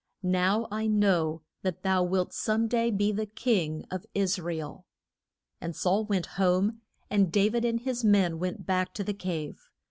[0.23, 4.87] Now I know that thou wilt some day be the king of Is ra el.
[5.61, 6.81] And Saul went home,
[7.11, 9.69] and Da vid and his men went back to the cave.